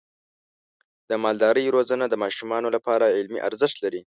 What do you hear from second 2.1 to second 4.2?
ماشومانو لپاره علمي ارزښت لري.